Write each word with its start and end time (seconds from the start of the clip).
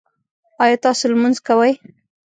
ایا 0.63 0.77
تاسو 0.83 1.03
لمونځ 1.11 1.37
کوئ؟ 1.47 1.71